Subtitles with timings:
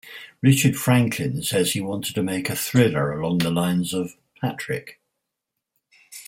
[0.41, 4.99] Richard Franklin says he wanted to make a thriller along the lines of "Patrick".